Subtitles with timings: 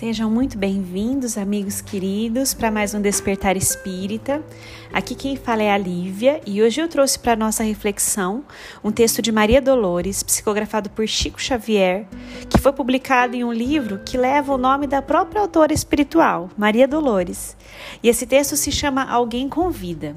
[0.00, 4.42] Sejam muito bem-vindos, amigos queridos, para mais um Despertar Espírita.
[4.90, 8.42] Aqui quem fala é a Lívia e hoje eu trouxe para nossa reflexão
[8.82, 12.06] um texto de Maria Dolores, psicografado por Chico Xavier,
[12.48, 16.88] que foi publicado em um livro que leva o nome da própria autora espiritual, Maria
[16.88, 17.54] Dolores.
[18.02, 20.16] E esse texto se chama Alguém Convida.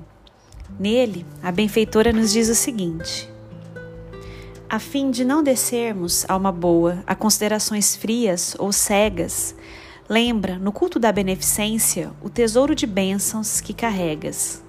[0.79, 3.32] Nele, a benfeitora nos diz o seguinte:
[4.73, 9.53] a fim de não descermos, alma boa, a considerações frias ou cegas,
[10.09, 14.63] lembra, no culto da beneficência, o tesouro de bênçãos que carregas.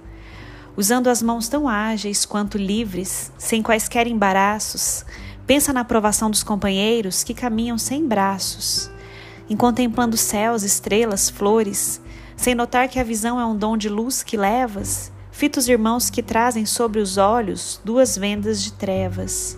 [0.76, 5.06] Usando as mãos tão ágeis quanto livres, sem quaisquer embaraços,
[5.46, 8.90] pensa na aprovação dos companheiros que caminham sem braços,
[9.48, 11.98] em contemplando céus, estrelas, flores,
[12.36, 16.10] sem notar que a visão é um dom de luz que levas, fita os irmãos
[16.10, 19.56] que trazem sobre os olhos duas vendas de trevas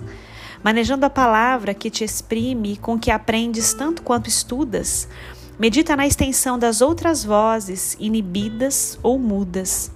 [0.67, 5.09] manejando a palavra que te exprime com que aprendes tanto quanto estudas,
[5.57, 9.93] medita na extensão das outras vozes, inibidas ou mudas.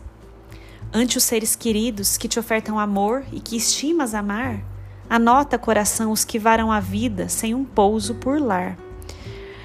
[0.95, 4.63] Ante os seres queridos que te ofertam amor e que estimas amar,
[5.09, 8.79] anota, coração, os que varam a vida sem um pouso por lar.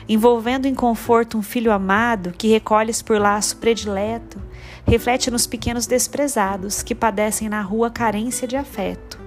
[0.09, 4.41] Envolvendo em conforto um filho amado que recolhes por laço predileto,
[4.87, 9.24] reflete nos pequenos desprezados que padecem na rua carência de afeto.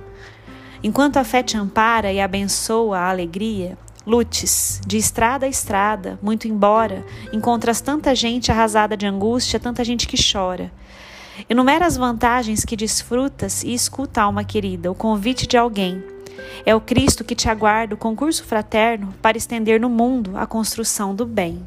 [0.82, 3.76] Enquanto a fé te ampara e abençoa a alegria,
[4.06, 10.06] lutes, de estrada a estrada, muito embora, encontras tanta gente arrasada de angústia, tanta gente
[10.06, 10.70] que chora.
[11.48, 16.02] Enumera as vantagens que desfrutas e escuta, alma querida, o convite de alguém.
[16.64, 21.14] É o Cristo que te aguarda o concurso fraterno para estender no mundo a construção
[21.14, 21.66] do bem.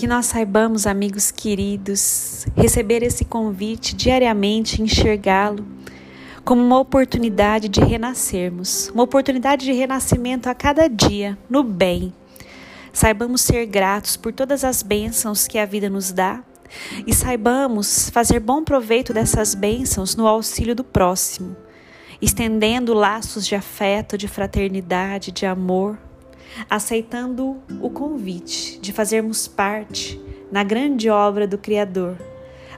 [0.00, 5.62] Que nós saibamos, amigos queridos, receber esse convite diariamente, enxergá-lo
[6.42, 12.14] como uma oportunidade de renascermos, uma oportunidade de renascimento a cada dia, no bem.
[12.94, 16.42] Saibamos ser gratos por todas as bênçãos que a vida nos dá
[17.06, 21.54] e saibamos fazer bom proveito dessas bênçãos no auxílio do próximo,
[22.22, 25.98] estendendo laços de afeto, de fraternidade, de amor,
[26.68, 32.16] aceitando o convite de fazermos parte na grande obra do Criador,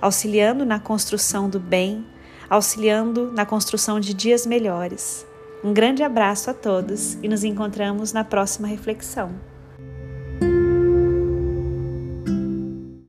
[0.01, 2.05] auxiliando na construção do bem,
[2.51, 5.27] auxiliando na construção de dias melhores.
[5.65, 9.52] Um grande abraço a todos e nos encontramos na próxima reflexão.